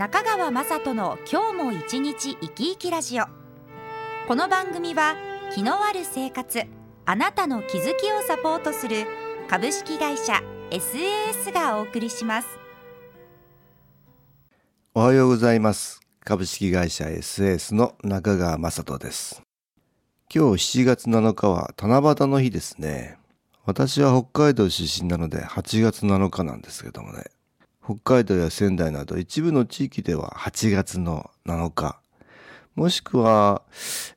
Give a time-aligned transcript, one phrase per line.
[0.00, 3.24] 中川雅人の今日も一日生き生きラジオ。
[4.26, 5.14] この番組は
[5.54, 6.62] 気のある生活
[7.04, 9.04] あなたの気づきをサポートする
[9.46, 10.40] 株式会社
[10.70, 12.48] SAS がお送りします。
[14.94, 16.00] おはようございます。
[16.24, 19.42] 株式会社 SAS の中川雅人です。
[20.34, 23.18] 今日7月7日は七夕の日ですね。
[23.66, 27.24] 私は北海道出身なので8月7日なんですけどもね。
[27.82, 32.00] 北海道や仙台など一部の地域では8月の7日、
[32.74, 33.62] もしくは、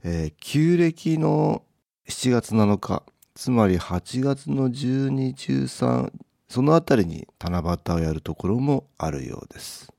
[0.04, 1.64] えー、旧暦の
[2.08, 3.04] 7月7日、
[3.36, 6.12] つまり8月の12、13、
[6.50, 9.92] そのあたりに七夕をやるところもあるようです。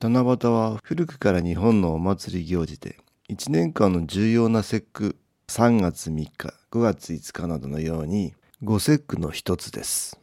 [0.00, 5.16] 七夕は古くから日本のお祭り行事で、1年間の重要な節句、
[5.48, 10.19] 3月3日、5月5日などのように、五節句の一つです。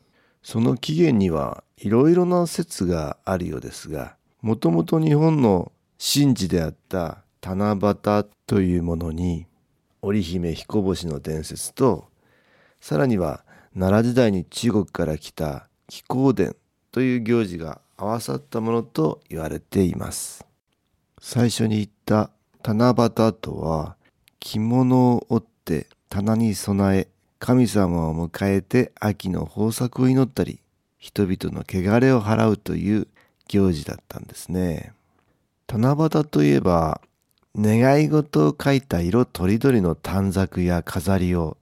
[0.47, 9.45] その起源にはいろいろな説があるようですが、もともと日本の神事であった七夕というものに、
[10.01, 12.07] 織姫彦星の伝説と、
[12.79, 13.43] さらには
[13.77, 16.55] 奈良時代に中国から来た気候伝
[16.93, 20.45] という行事が合わさったものと言われています。
[21.19, 22.31] 最初に言った
[22.63, 23.97] 七夕とは、
[24.39, 27.09] 着物を織って棚に備え
[27.39, 30.59] 神様を迎えて秋の豊作を祈ったり
[30.97, 33.07] 人々の汚れを払うという
[33.47, 34.93] 行事だったんですね。
[35.67, 37.01] 七夕といえば
[37.57, 41.57] 願い事を書いた色とりどりの短冊や飾りを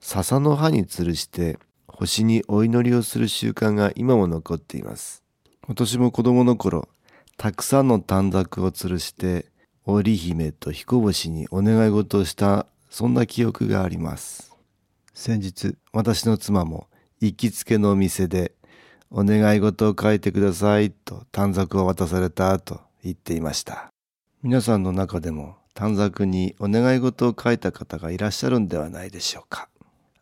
[0.00, 5.22] 笹の葉に吊るして星にお祈りをする習慣が今も残っています。
[5.68, 6.88] 私も子供の頃
[7.36, 9.46] たくさんの短冊を吊るして
[9.84, 14.51] 織姫と彦星にお願い事をしたそんな記憶があります。
[15.14, 16.88] 先日私の妻も
[17.20, 18.52] 行きつけのお店で
[19.10, 23.92] お願い事を書いてくださいと短冊を渡されたと言っていました。
[24.42, 29.68] 皆さんの中でも短冊にお願い事を書いた方がいらっしゃるんではないでしょうか。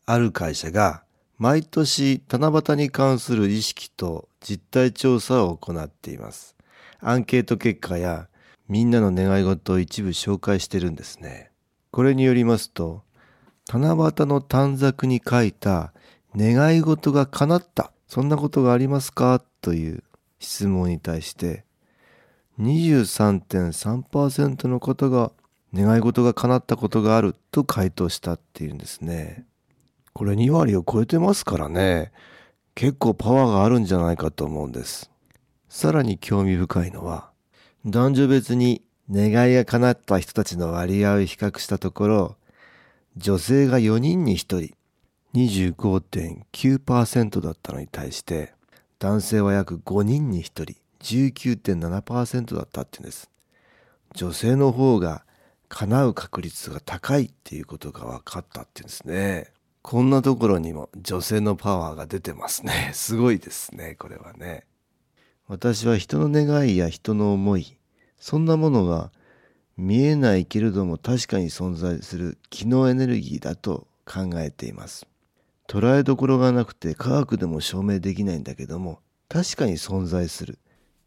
[0.06, 1.04] ある会社が
[1.38, 6.56] 毎年七夕に関する意識と実態調査を行っています。
[6.98, 8.28] アンケート結果や
[8.68, 11.50] みんなの願い事を一部紹介してるんですね。
[11.92, 13.02] これによりますと
[13.72, 15.92] 七夕の短冊に書いた
[16.34, 17.92] 願い事が叶った。
[18.08, 19.40] そんなことがありますか？
[19.60, 20.02] という
[20.40, 21.64] 質問に対して
[22.58, 25.30] 23.3%の方が
[25.72, 29.44] 願い事が叶ったことがあると回答したっていうんですね。
[30.14, 32.10] これ2割を超えてますからね。
[32.74, 35.12] 結構パワーがあるんじゃないかと思うんです。
[35.68, 37.30] さらに興味深いのは
[37.86, 42.36] 男女別に願いが叶った人たちの割合を比較したところ
[43.16, 44.74] 女性が4人に1人。
[45.34, 48.52] 25.9%だったのに対して
[48.98, 50.64] 男性は約5人に1人。
[51.00, 53.30] 19.7%だったって言うんです。
[54.14, 55.24] 女性の方が
[55.68, 59.52] 叶う確率が高いっていうことが分かったって言うんですね。
[59.82, 62.90] こんなところにも女性のパワーが出てますね。
[62.92, 64.66] すごいですねこれはね。
[65.46, 67.76] 私は人の願いや人の思い
[68.18, 69.10] そんなものが
[69.80, 75.06] 見えないけれども確かに存在する機能エネルギーだと考えています。
[75.66, 80.58] 捉えどころがなくて科学でも証明できないんだけども確かに存在する。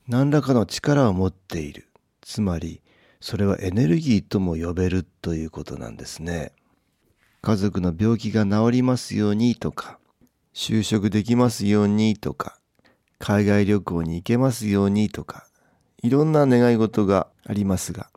[0.07, 1.87] 何らかの力を持っている。
[2.21, 2.81] つまり
[3.21, 6.51] それはエネルギーとも呼べるということなんですね。
[7.43, 9.99] 家族の病気が治りますようにとか
[10.55, 12.57] 就職できますようにとか
[13.19, 15.45] 海外旅行に行けますようにとか
[16.01, 18.09] いろんな願い事がありますが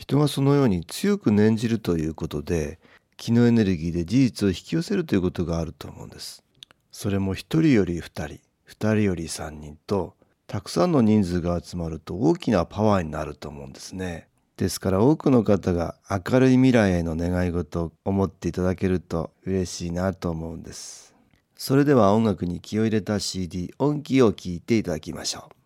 [0.00, 2.78] 人がそのように強く念じるということで
[3.18, 6.42] 気のエネルギーで事実を引き寄せるということがあると思うんです。
[6.90, 10.14] それも一人より二人、二人より三人と
[10.46, 14.26] たくさんの人数が集まると大きなパワーになると思うんですね。
[14.56, 21.14] ですから多くの方が明るい未来への願い事を思っていただけると嬉しいなと思うんです。
[21.56, 25.59] それでは音楽に気を入れた CD 音機を聴いていただきましょう。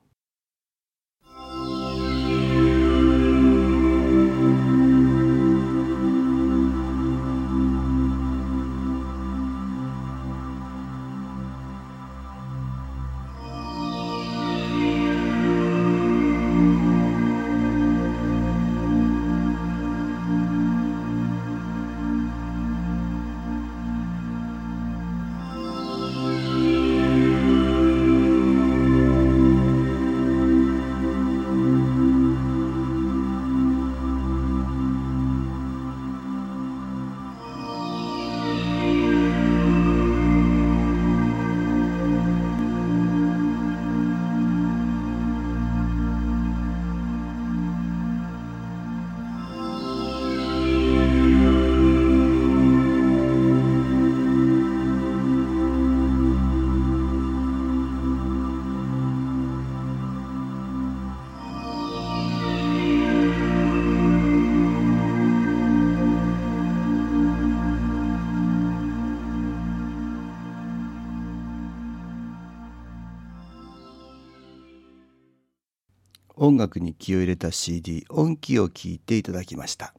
[76.54, 79.92] 音楽に気を入れた CD 音機を聴いていただきました。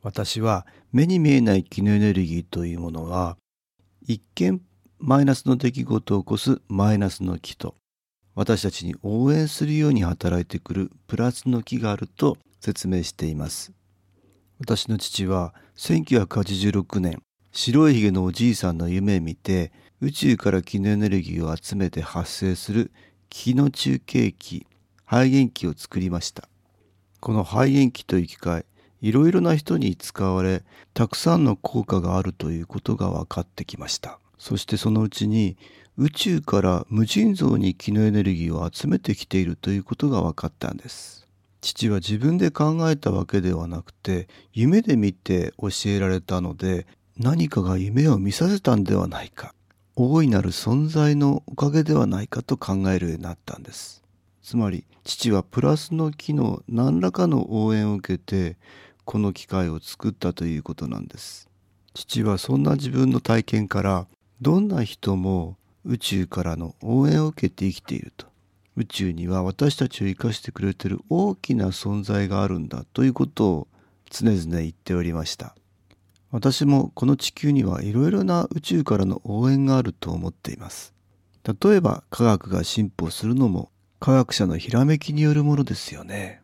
[0.00, 3.36] 私は目に見えない気のエネルギーというものは
[4.06, 4.62] 一見
[5.00, 7.74] マイナスの出来事を起こすマイナスの気と
[8.36, 13.72] 私たちに応援するように働いてくるプラスの気があると説明しています。
[14.60, 17.20] 私の父は1986年
[17.50, 22.92] 白いひげのおじいさんの夢見て宇宙から気のエネルギーを集めて発生する
[23.28, 24.68] 気の中継機
[25.06, 26.48] 肺元機を作りました。
[27.20, 28.66] この肺元機という機械
[29.00, 30.64] いろいろな人に使われ
[30.94, 34.18] たくさんの効果があるということが分かってきました。
[34.38, 35.56] そしてそのうちに
[35.96, 41.26] 宇宙から無尽蔵に気のエネルギーを集めてきているということが分かったんです。
[41.60, 46.86] 父は自分で考えたわけではなくて夢で見て教えられたので
[47.16, 49.54] 何かが夢を見させたんではないか
[49.96, 54.05] 大いなる存在のおかげではないかと考えるようになったんです。
[54.46, 58.56] つまり父はプラスの機能何らかの応援を受けて
[59.04, 61.48] この機械を作ったということなんです。
[61.94, 64.06] 父はそんな自分の体験から
[64.40, 68.28] どんな人も宇宙からの応援を受けて生きていると。
[68.76, 73.68] 宇宙には私たちを生かしてくれてる大きな存在があるんだということを
[74.10, 75.56] 常々言っておりました。
[76.30, 80.94] 私もこの地球にはいろいろな宇宙からの応援があると思っています。
[81.42, 86.42] 例えば科学が進歩するのも科学者のひらめきによるものですよね。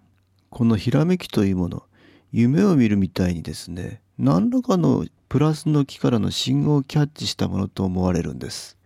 [0.51, 1.85] このひらめきというもの
[2.31, 8.77] 夢を見るみたいにですね何らかのプラスの木からの信号をキャッチしたものと思われるんです。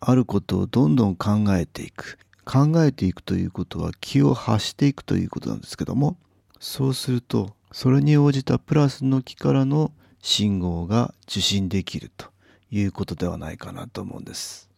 [0.00, 2.18] あることをどんどん考えていく。
[2.44, 6.16] 考えていくということは気を発していくということなんですけども
[6.58, 12.26] そうするとそれに応じたプラスの木からの信号が受信できると
[12.70, 14.71] いうことではないかなと思うんです。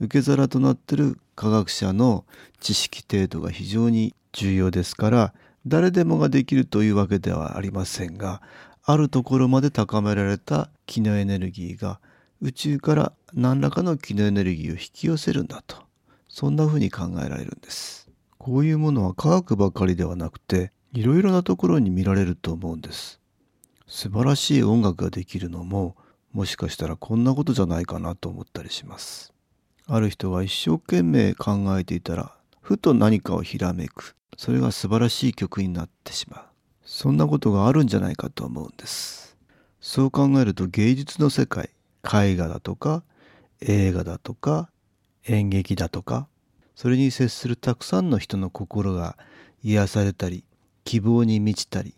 [0.00, 2.24] 受け皿となっている科学者の
[2.58, 5.34] 知識程度が非常に重要ですから
[5.66, 8.40] 誰でもができるというわけではありませんが
[8.82, 12.00] あるところまで高められた気のエネルギーが
[12.40, 15.76] 宇宙から何らかの気のエネルギーを引き寄せるんだと
[16.28, 18.08] そんなふうに考えられるんです。
[18.38, 23.20] こういうものは科学ばかりではなくていろいろなところに見られると思うんです。
[23.86, 25.96] 素晴らしい音楽ができるのも
[26.32, 29.34] もしかしたらこんなことじゃないかなと思ったりします。
[29.92, 34.14] ある人は一生懸命考えていたらふと何かをひらめく。
[34.36, 36.44] それが素晴らしい曲になってしまう。
[36.84, 39.36] そんなことがあるんじゃないかと思うんです。
[39.80, 41.70] そう考えると芸術の世界
[42.04, 43.02] 絵画だとか
[43.60, 44.70] 映画だとか
[45.26, 46.28] 演劇だとか
[46.76, 49.18] それに接するたくさんの人の心が
[49.62, 50.44] 癒されたり
[50.84, 51.94] 希望に満ちたり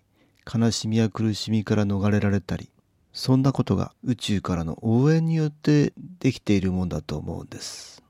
[0.52, 2.71] 悲しみや苦しみから逃れられたり
[3.12, 8.02] そんなことが宇宙からの応援によってできているもんだと思うんです。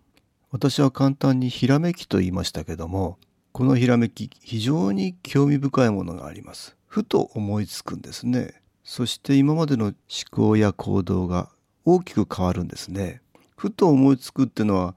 [0.50, 3.18] 私は簡単にひらめきと言いましたけども
[3.52, 6.76] このひらめき非常に興味深いものがあります。
[6.86, 8.62] ふと思いつくんですね。
[8.84, 9.94] そして今までの思
[10.30, 11.48] 考や行動が
[11.84, 13.20] 大きく変わるんですね。
[13.56, 14.94] ふと思いつくっていうのは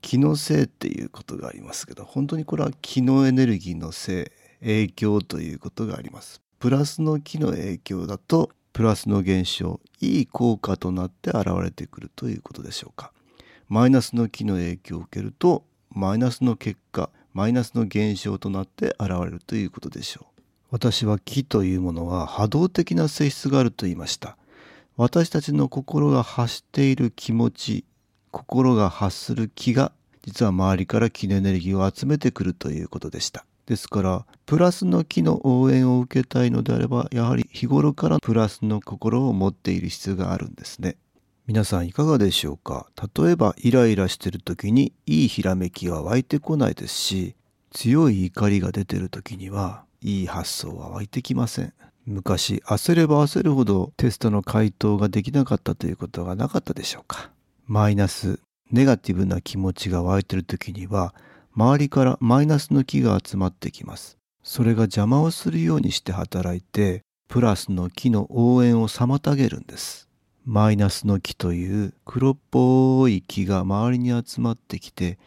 [0.00, 6.40] 気のせいっていうことがありますけど本当にこれは気のエネルギーのせい影響ということがあります。
[6.58, 13.10] プラスの気の影響だとプラスの現象いい効果となって現れてくるということでしょうか。
[13.70, 15.64] マイナスの気の影響を受けると
[15.94, 20.42] マイナスの結果マイナスの現象となって現れるということでしょう。
[20.70, 24.36] 私は気というものは波動的な性質があると言いました。
[24.98, 27.86] 私たちの心が発している気持ち
[28.30, 29.90] 心が発する気が
[30.22, 33.46] 実は周りから気のエネルギーを集めてくるということでした。
[33.66, 40.96] ですからプラスの気の応援を受けたいのであればやはり日頃からプラスの心を持っている必要があるんですね。
[41.46, 42.88] 皆さんいかがでしょうか？
[43.16, 47.36] 例えばイライラしてる時にいいひらめきは湧いてこないですし
[47.72, 51.72] 強い怒りが出てる時にはいい発想は湧いてきません。
[52.04, 57.30] 昔焦れば焦るほどテストの回答ができなかったということがなかったでしょうか？
[57.66, 58.38] マイナス
[58.70, 61.14] ネガティブな気持ちが湧いてる時には
[61.58, 64.18] 周りからマイナスの気が集まってきます。
[64.42, 70.06] それが邪魔をするようにして働いて、プラスの気の応援を妨げるんです。
[70.44, 75.18] マイナスの気という黒っぽい気が周りに集まってきて、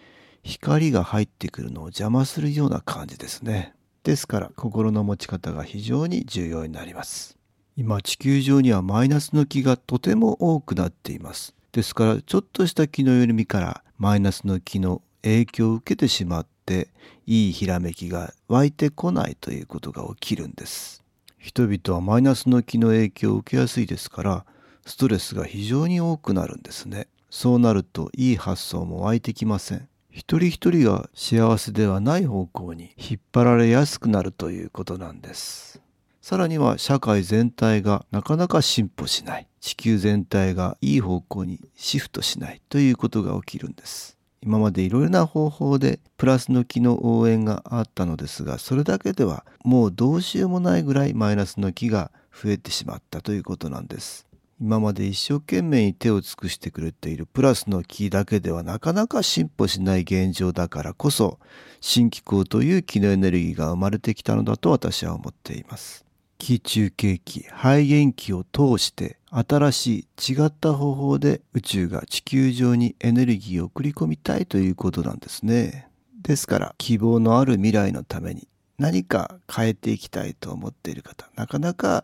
[0.43, 3.73] 光が入ってくるのを邪魔するような感じですね。
[4.03, 7.39] ですから心の持ち方が非常に重要になります。
[7.75, 11.55] 今地球上にはマイナスの気がとても多くなっています。
[11.71, 16.89] ですからちょっとした気の緩みからマイナスの気の影響を受けてしまって
[17.25, 21.03] いいひらめきが湧いてこないということが起きるんです。
[21.37, 24.45] 人々はマイナスの気の影響を受けやすいですから
[24.85, 27.07] ストレスが非常に多くなるんですね。
[27.29, 29.87] そうなるといい発想も湧いてきません。
[30.09, 35.81] 一人一人が幸せではない方向に引っ張られやすくなるということなんです。
[36.21, 39.47] さらには社会全体がなかなか進歩しない。
[39.61, 44.18] 地球全体がいい方向にシフトしないということが起きるんです。
[44.41, 54.29] 今までいろいろな方法でプラスの気の応援があったのですがそれだけではもうどうしようもないぐらいマイナスの気が増えてしまったということなんです。
[54.61, 61.39] 今まで一生懸命に手を尽くしてくれているプラスの気だけではなかなか進歩しない現状だからこそ
[61.79, 66.08] 新機構という気のエネルギーが生まれてきたのだと私は思っています。
[66.39, 75.87] 気中継機肺元気を通して新しい違った方法で宇宙が地球上にエネルギーを送り込みたいということなんですね。
[76.23, 78.47] ですから希望のある未来のために
[78.79, 82.03] 何か変えていきたいと思っている方なかなか、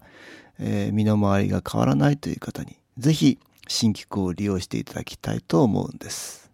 [0.60, 6.45] えー、身の回りが変わらないという方にぜひ新機構を利用していただきたいと思うんです。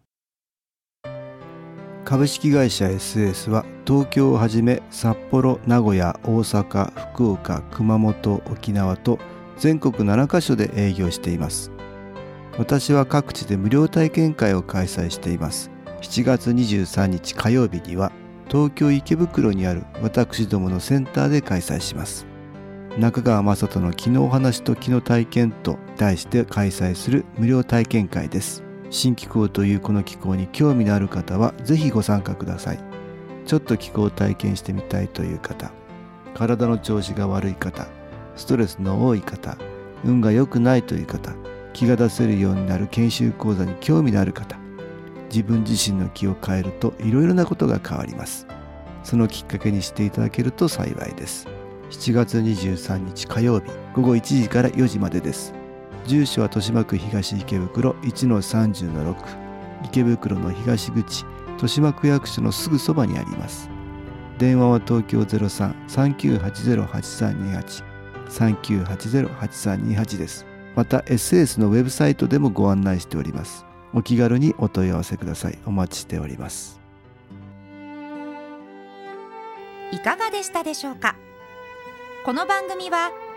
[2.04, 9.20] 株式会社 SS は東京をはじめ札幌名古屋大阪福岡熊本沖縄と
[9.58, 11.72] 全国7カ所で営業しています。
[12.58, 15.70] 私は各地で無料体験会を開催しています。
[16.02, 18.12] 7月23日火曜日には
[18.50, 22.26] 東京池袋にある私どものセンターで開催します。
[22.98, 28.64] 中川雅人の「気のお話と気の体験」と題して開催する無料体験会です。
[28.92, 32.92] 新気候というこの気候に興味のある方はぜひご参加ください。
[33.46, 35.72] ちょっと気候を体験してみたいという方
[36.34, 37.88] 体の調子が悪い方
[38.36, 39.58] ストレスの多い方
[40.04, 41.34] 運が良くないという方
[41.74, 44.58] 気が出せるようになる研修講座に興味のある方
[45.30, 48.48] 自分自身の気を変えるといろいろなことが変わります。
[49.04, 51.48] そのきっかけにしていただけると幸いです。
[51.90, 55.61] 7月23日火曜日午後1時から4時までです。
[56.08, 59.16] 住所は豊島区東池袋1-30-6
[59.86, 63.70] 池袋の東口豊島区役所のすぐそばにあります。
[64.38, 67.84] 電話は東京03-3980-8328
[68.30, 70.46] 3980-8328です。
[70.76, 73.66] また SS のウェブサイトでもご案内しております。
[73.94, 75.60] お気軽にお問い合わせください。
[75.66, 76.80] お待ちしております。
[79.92, 81.18] いかがでしたでしょうか？
[82.26, 83.12] この番組は